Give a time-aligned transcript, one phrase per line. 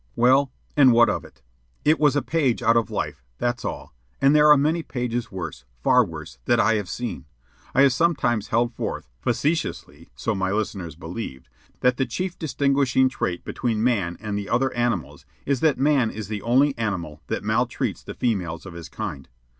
[0.15, 1.43] Well, and what of it?
[1.85, 5.63] It was a page out of life, that's all; and there are many pages worse,
[5.83, 7.25] far worse, that I have seen.
[7.75, 11.49] I have sometimes held forth (facetiously, so my listeners believed)
[11.81, 16.29] that the chief distinguishing trait between man and the other animals is that man is
[16.29, 19.29] the only animal that maltreats the females of his kind.